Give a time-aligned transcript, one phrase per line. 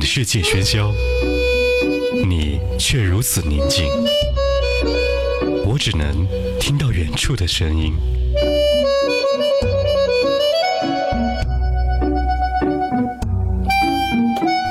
[0.00, 0.92] 世界喧嚣，
[2.26, 3.84] 你却如此宁静。
[5.64, 6.26] 我只能
[6.60, 7.92] 听到远处的声音。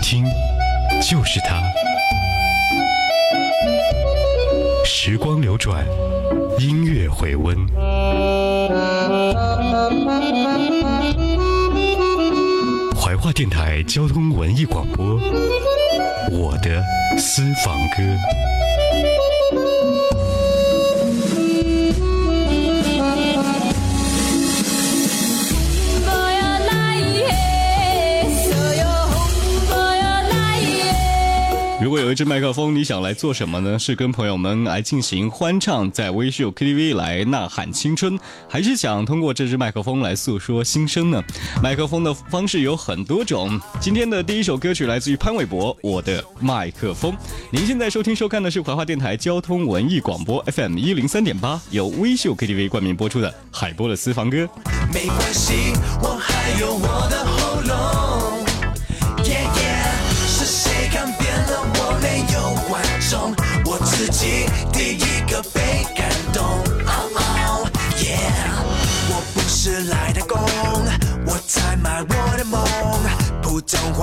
[0.02, 0.26] 听，
[1.02, 1.62] 就是它。
[4.84, 5.86] 时光流转，
[6.60, 7.56] 音乐回温。
[13.36, 15.20] 电台交通文艺广播，
[16.32, 16.82] 我的
[17.18, 18.02] 私房歌。
[31.96, 33.80] 果有一支麦克风，你想来做什么呢？
[33.80, 41.24] 是跟朋友们来进行欢唱，在微秀 KTV 来呐喊青春，还是想通过这支麦克风来诉说心声呢？
[41.64, 43.58] 麦克风的方式有很多种。
[43.80, 47.14] 今天的第一首歌曲来自于潘玮柏，《我的麦克风》。
[47.50, 54.46] 您现在收听收看的是怀化电台交通文艺广播 FM 一零三点八，由微秀 KTV 冠名播出的海波的私房歌。
[54.94, 55.72] 没关系，
[56.02, 56.35] 我还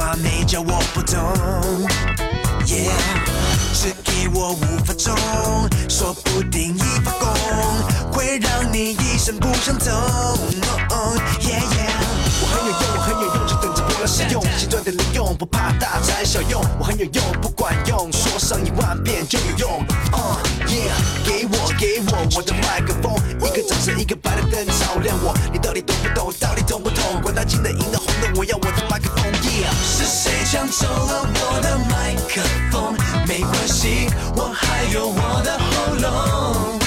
[0.02, 1.32] 话没教我不懂。
[3.72, 5.14] 只给我五分钟，
[5.88, 7.28] 说不定一发功
[8.12, 9.92] 会让你一生不想走。
[10.90, 11.92] Oh, yeah, yeah
[12.40, 16.60] 我很有用，我很有用，就等着波浪使用，极端的零用，不怕大材小用。
[16.78, 19.86] 我很有用，不管用，说上一万遍就有用。
[20.12, 20.90] Uh, yeah，
[21.24, 25.34] 给我给我我的麦克风，一个掌声，一个白的灯照亮我。
[25.52, 26.32] 你到底懂不懂？
[26.40, 27.20] 到底懂不懂？
[27.22, 28.86] 管他金的、银的、红的，我要我的
[30.52, 32.94] 抢走了我的麦克风？
[33.26, 36.78] 没关系，我还有我的喉咙。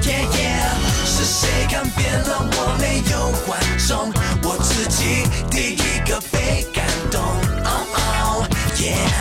[0.00, 0.72] Yeah yeah，
[1.04, 4.10] 是谁改变了我没有观众？
[4.44, 7.20] 我自己第一个被感动。
[7.66, 7.84] Oh
[8.32, 8.46] oh
[8.76, 9.12] yeah，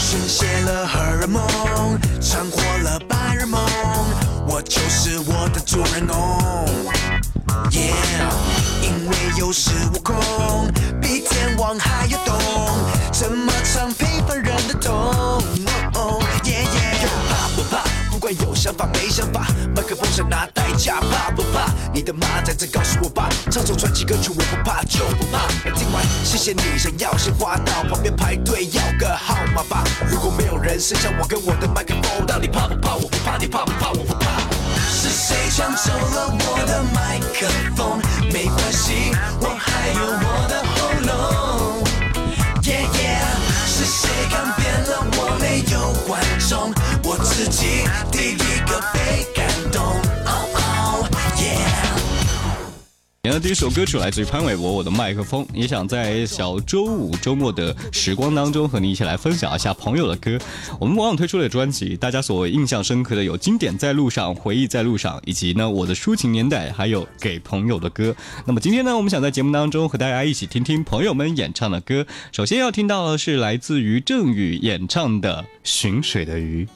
[0.00, 3.60] 宣泄了荷尔蒙，唱活了白日梦，
[4.48, 6.16] 我就是我的主人公。
[7.70, 8.32] Yeah，
[8.80, 10.72] 因为有恃无恐，
[11.02, 12.18] 比天王还要
[13.20, 14.94] 怎么唱平凡人的痛。
[15.92, 17.84] Oh, yeah, yeah 怕不怕？
[18.10, 21.66] 不管有想法没想法，麦克风想拿代价，怕不怕？
[21.92, 25.48] 你的妈在这告诉我吧，唱首传奇歌曲我不怕就不怕。
[25.74, 29.84] 听完谢谢你，想要鲜花到旁边排队要个号码吧。
[30.08, 32.94] 如果没有人剩下我跟我的麦克风，到底怕不怕？
[32.94, 33.90] 我不怕，你怕不怕？
[33.90, 34.40] 我不怕。
[34.90, 38.00] 是谁抢走了我的麦克风？
[38.32, 41.69] 没关系，我还有我的喉咙。
[43.80, 46.70] 是谁改变了我没有观众？
[47.02, 50.19] 我自己第一个被感动。
[53.30, 60.36] 然后第一首歌曲来自于潘玮柏，《我的麦克风》，也想在小周五周末的时光当中和你一起来分享一下朋友的歌。
[60.80, 68.12] 我们往往推出的专辑，大家所印象深刻的有《经典在路上》、《回忆在路上》，以及呢我的抒情年代，还有给朋友的歌。
[68.46, 72.04] 那么今天呢，我们想在节目当中和大家一起听听朋友们演唱的歌。
[72.32, 76.66] 首先要听到的是来自于郑宇演唱的《寻水的鱼》。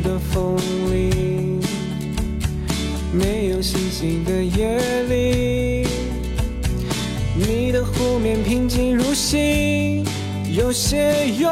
[0.00, 0.56] 的风
[0.90, 1.60] 里，
[3.12, 4.78] 没有星星的夜
[5.08, 5.86] 里，
[7.34, 10.04] 你的湖面平静如洗。
[10.50, 11.48] 有些忧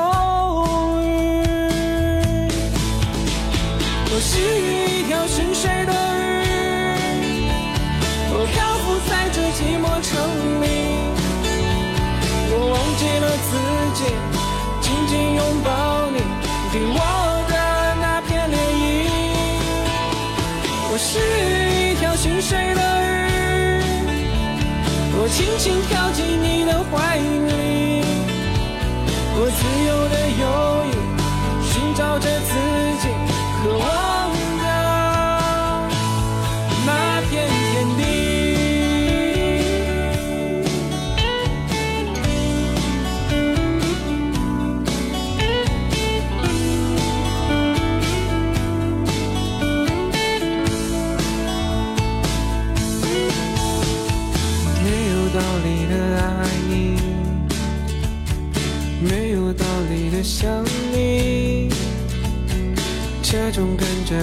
[25.36, 26.55] 轻轻跳进你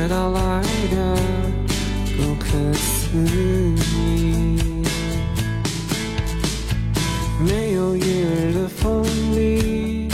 [0.07, 0.61] 到来
[0.91, 1.15] 的
[2.17, 3.75] 不可思议。
[7.39, 9.03] 没有鱼儿的风
[9.35, 10.07] 里，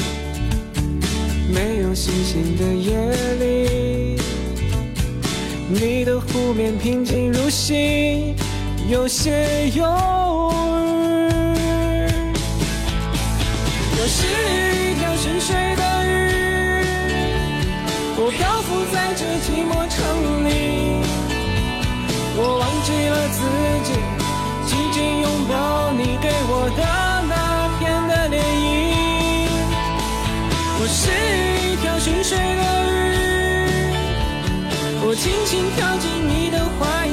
[1.53, 2.95] 没有星星的夜
[3.39, 4.19] 里，
[5.69, 8.35] 你的湖面平静如洗。
[8.89, 9.83] 有些忧
[11.05, 12.09] 郁，
[13.95, 14.25] 我是
[14.73, 16.09] 一条沉睡的鱼，
[18.17, 18.31] 我
[35.19, 37.11] 轻轻跳进你的怀里。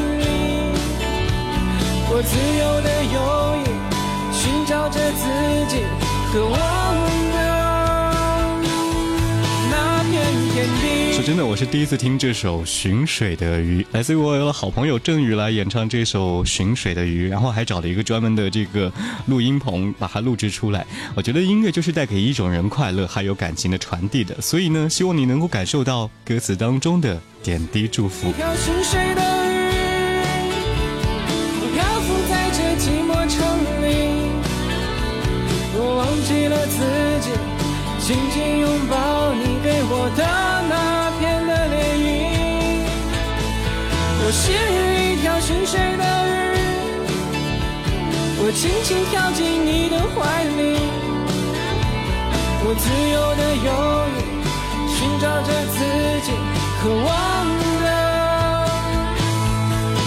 [2.08, 3.18] 我自由的游
[3.64, 3.66] 弋，
[4.32, 5.26] 寻找着自
[5.66, 5.82] 己
[6.32, 6.54] 渴望
[11.26, 18.92] 真的，我是第一次听这首《寻水的鱼》，来自于我的好朋友郑宇来演唱这首《寻水的鱼》，然后还找了一个专门的这个
[19.26, 20.86] 录音棚把它录制出来。
[21.16, 28.32] 我觉得音乐就是带给一种人快乐还有感情的传递的，所以呢，希望你能够感受到歌词当中的点滴祝福。
[35.74, 36.78] 我忘记了自
[37.20, 37.32] 己，
[38.06, 40.35] 紧紧拥抱你给我的
[48.48, 50.78] 我轻轻跳进你的怀里，
[52.62, 53.72] 我自由的游
[54.14, 54.22] 弋，
[54.88, 55.82] 寻找着自
[56.24, 56.30] 己
[56.80, 57.10] 渴望
[57.82, 57.86] 的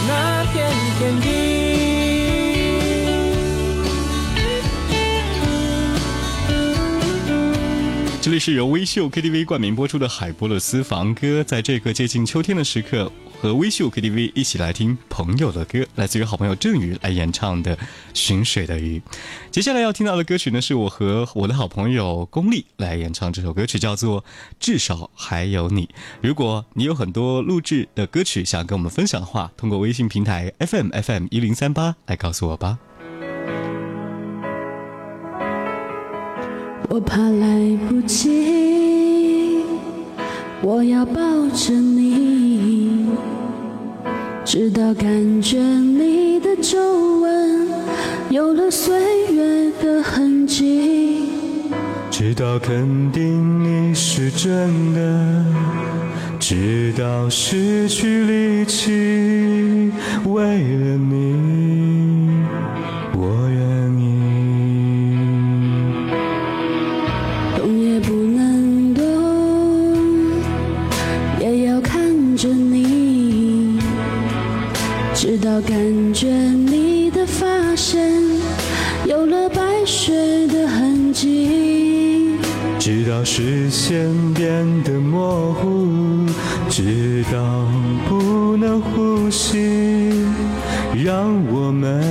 [0.07, 0.11] 那
[0.53, 0.55] 片
[0.97, 1.27] 天地。
[8.21, 17.77] 这里是由微秀 KTV 冠名播出的海波的私房歌，在这个接近秋天的时刻，和微秀 KTV 一起来听朋友的歌，来自于好朋友郑宇来演唱的
[18.13, 18.99] 《寻水的鱼》。
[19.49, 24.21] 接下来要听到的歌曲呢，是我和我的好朋友龚丽来演唱这首歌曲，叫做
[24.59, 25.85] 《至少还有你》。
[26.21, 32.77] 如果你有很多录制的歌曲想跟我们分享的话，通过微信平台 FM FM 一零三八来告诉我吧。
[36.89, 39.63] 我怕来不及，
[40.61, 41.13] 我要抱
[41.51, 42.28] 着你，
[44.45, 46.79] 直到感觉你的皱
[47.19, 47.67] 纹
[48.29, 48.99] 有了岁
[49.31, 51.29] 月的痕迹。
[52.09, 55.45] 直到肯定你是真的，
[56.39, 59.91] 直到失去力气，
[60.25, 60.97] 为了
[85.39, 86.25] 模糊，
[86.69, 87.39] 直到
[88.09, 90.11] 不能呼吸，
[91.01, 92.01] 让我们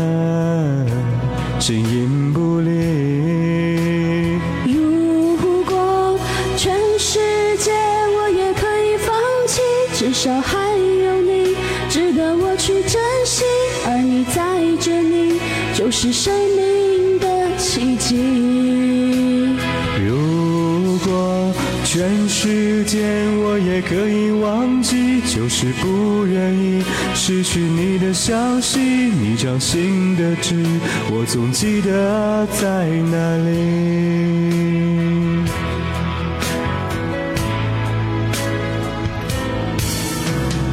[23.89, 26.83] 可以忘记，就是不愿意
[27.15, 28.79] 失去你的消息。
[28.79, 30.63] 你掌心的痣，
[31.11, 33.49] 我总记得在哪里。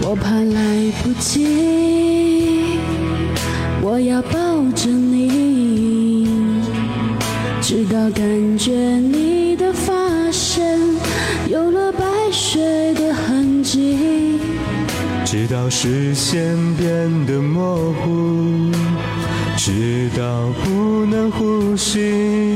[0.01, 1.47] 我怕来不及，
[3.81, 4.29] 我要抱
[4.75, 6.27] 着你，
[7.61, 9.24] 直到感觉你
[15.37, 18.71] 直到视线变得模糊，
[19.57, 22.55] 直到不能呼吸，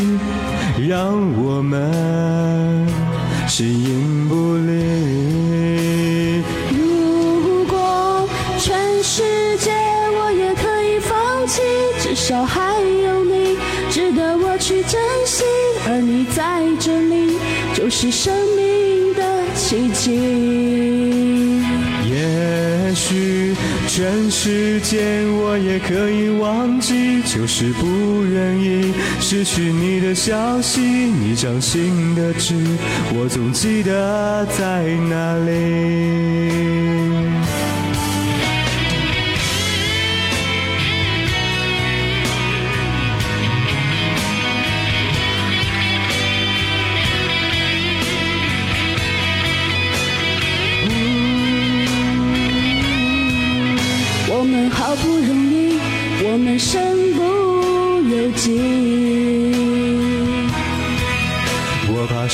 [0.87, 2.87] 让我们
[3.49, 6.41] 形影不离。
[6.71, 8.25] 如果
[8.57, 9.71] 全世界
[10.17, 11.61] 我也可以放弃，
[11.99, 13.57] 至少还有你
[13.91, 15.43] 值得我去珍惜，
[15.85, 17.37] 而你在这里
[17.73, 20.88] 就是生命的奇迹。
[23.99, 30.79] 全世界我也可以忘记，就是不愿意失去你的消息。
[30.79, 32.55] 你掌心的痣，
[33.13, 37.18] 我总记得在哪里。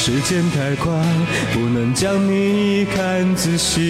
[0.08, 0.94] 时间太快，
[1.52, 3.82] 不能将你看仔细。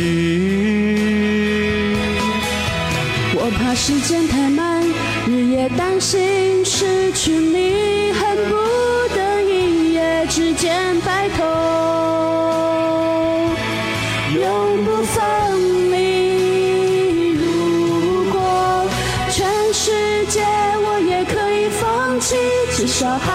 [3.34, 4.82] 我怕时间太慢，
[5.28, 8.56] 日夜担心失去你，恨不
[9.14, 11.44] 得一夜之间白头，
[14.40, 15.22] 永不分
[15.92, 17.34] 离。
[17.34, 18.88] 如果
[19.30, 19.92] 全世
[20.28, 20.40] 界
[20.80, 22.38] 我也可以放弃，
[22.72, 23.35] 至少还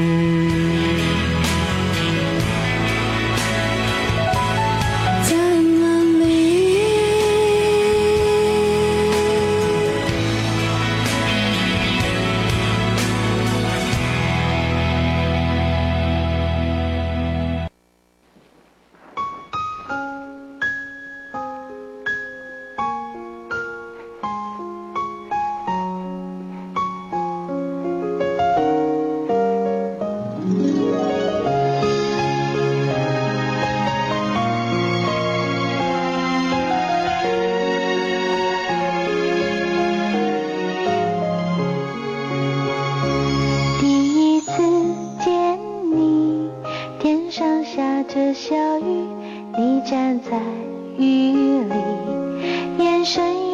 [48.01, 49.05] 下着小雨，
[49.55, 50.31] 你站在
[50.97, 53.50] 雨里，眼神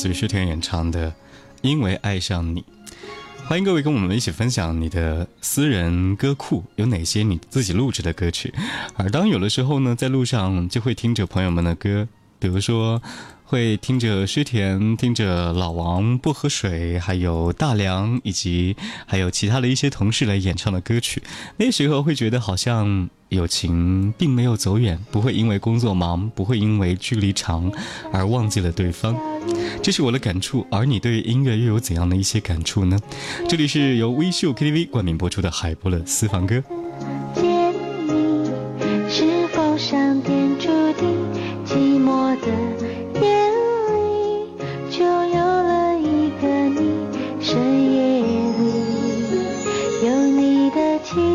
[0.00, 1.10] 自于薛田演唱的
[1.60, 2.62] 《因为爱上你》。
[3.46, 8.50] 欢迎各位跟我们一起分享你的私人歌库有哪些你自己录制的歌曲，
[8.96, 12.08] 而当有的时候呢，在路上就会听着朋友们的歌，
[12.40, 13.00] 比如说
[13.44, 18.74] 会听着薛田，听着老王、薄荷水，还有大梁，以及
[19.06, 21.22] 还有其他的一些同事来演唱的歌曲，
[21.58, 27.70] 那时候会觉得好像友情并没有走远，不会因为工作忙，不会因为距离长
[28.12, 29.16] 而忘记了对方。
[29.82, 32.98] 这是我的感触，而你对音乐又有怎样的一些感触呢？
[33.48, 36.62] 这里是由微秀 KTV 冠名播出的海波的私房歌。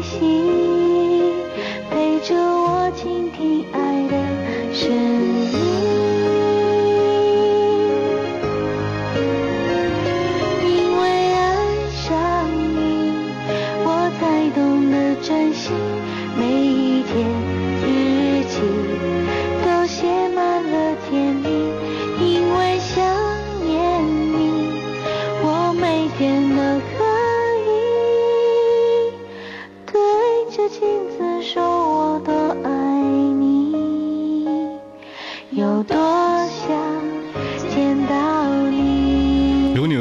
[0.05, 0.64] 心。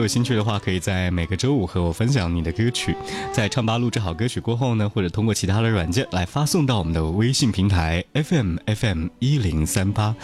[0.04, 2.94] 有兴趣的话，可以在每个周五和我分享你的歌曲，
[3.32, 10.14] 在唱吧录制好歌曲过后呢，或者通过其他的软件来发送到我们的微信平台 FM FM 一零三八。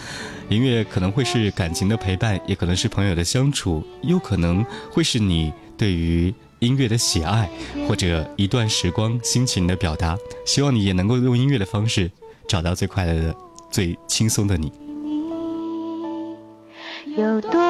[0.49, 7.49] 音乐可能会是感情的陪伴，也可能是朋友的相处，又可能会是你对于音乐的喜爱，
[7.87, 10.15] 或者一段时光心情的表达。
[10.45, 12.11] 希望你也能够用音乐的方式
[12.47, 13.35] 找到最快乐的、
[13.71, 14.71] 最轻松的你。
[17.17, 17.60] 有多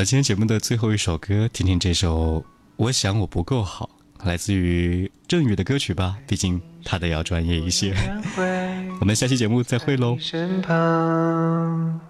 [0.00, 2.40] 了，今天节目的最后一首歌，听听这首
[2.76, 3.90] 《我想我不够好》，
[4.26, 7.94] 来自于郑宇的歌曲吧，毕竟他的要专业一些。
[8.98, 10.16] 我们下期节目再会喽。
[10.18, 12.09] 身旁。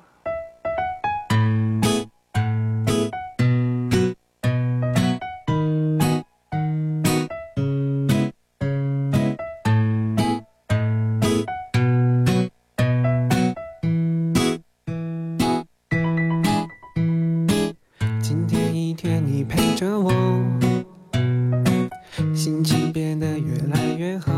[19.81, 20.13] 着我，
[22.35, 24.31] 心情变得越来越好。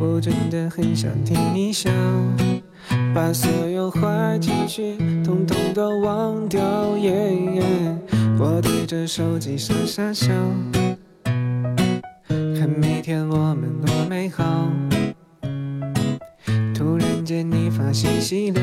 [0.00, 1.88] 我真的很想听你笑，
[3.14, 6.98] 把所有坏情绪统统都忘掉。
[6.98, 7.62] 耶耶
[8.40, 10.32] 我对着手机傻傻笑，
[12.34, 14.68] 看每天我们多美好。
[16.74, 18.60] 突然间你发信息了，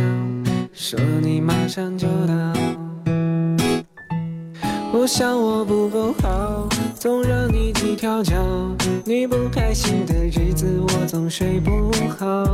[0.74, 2.09] 说你马上就
[5.10, 8.36] 想我不够好，总让你起跳脚。
[9.04, 12.46] 你不开心的日子，我总睡不好。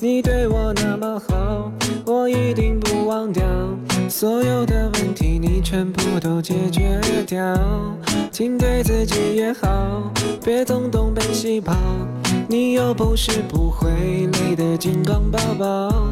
[0.00, 1.70] 你对我那么好，
[2.06, 3.44] 我一定不忘掉。
[4.08, 7.38] 所有的问题你全部都解决掉。
[8.32, 10.10] 请对自己也好，
[10.42, 11.76] 别总东奔西跑。
[12.48, 13.90] 你又不是不会
[14.32, 16.10] 累的金刚宝宝。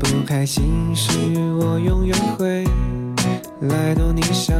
[0.00, 1.12] 不开心时，
[1.60, 2.64] 我永远会。
[3.60, 4.54] 来逗你笑。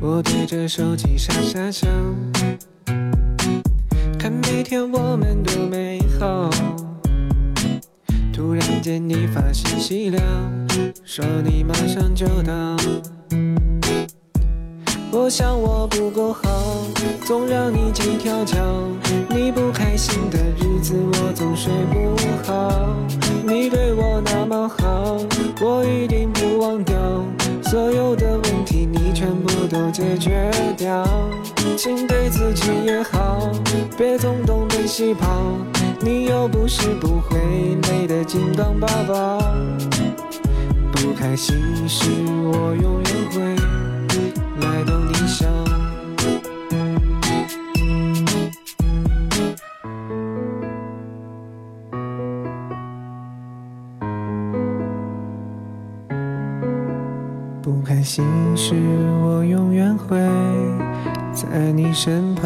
[0.00, 1.88] 我对着手机傻傻笑，
[4.18, 6.53] 看每天我们多美好。
[8.84, 10.20] 见你发信息了，
[11.06, 12.52] 说你马上就到。
[15.10, 16.86] 我想我不够好，
[17.24, 18.58] 总让你急跳脚。
[19.30, 22.14] 你不开心的日子，我总睡不
[22.46, 22.94] 好。
[23.42, 25.16] 你对我那么好，
[25.62, 26.94] 我一定不忘掉。
[27.74, 31.04] 所有的问题你全部都解决掉。
[31.76, 33.50] 请对自己也好，
[33.98, 35.42] 别总东奔西跑。
[36.00, 37.36] 你又不是不会
[37.90, 39.38] 累的金刚宝宝。
[40.92, 41.56] 不开心
[41.88, 42.08] 时，
[42.44, 43.73] 我永远会
[58.14, 58.74] 不开心时，
[59.22, 60.16] 我永远会
[61.32, 62.44] 在你身旁。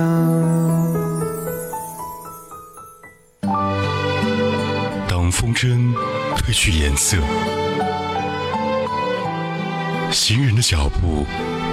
[5.07, 5.93] 当风筝
[6.37, 7.19] 褪去颜色，
[10.11, 11.27] 行人的脚步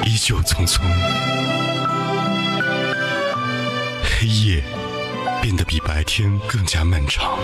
[0.03, 0.81] 依旧匆匆，
[4.03, 4.62] 黑夜
[5.41, 7.38] 变得比白天更加漫长，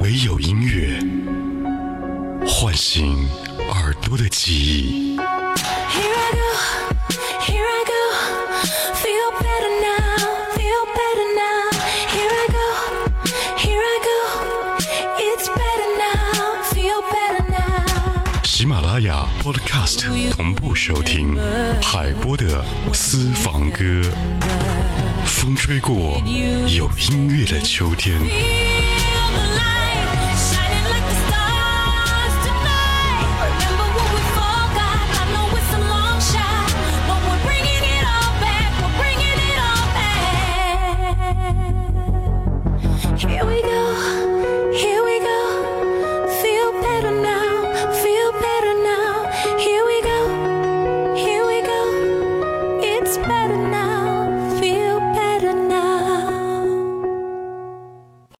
[0.00, 0.98] 唯有音乐
[2.48, 3.16] 唤醒
[4.06, 5.16] 耳朵的记忆。
[5.16, 6.46] Here I go,
[7.40, 8.02] here I go.
[9.02, 10.18] Feel better now,
[10.54, 11.66] feel better now.
[12.14, 12.68] Here I go,
[13.58, 14.18] here I go.
[15.18, 18.44] It's better now, feel better now.
[18.44, 21.36] 喜马拉雅 Podcast 同步收听
[21.82, 24.02] 海波的私房歌。
[25.26, 26.22] 风吹过
[26.68, 28.20] 有音乐的秋天，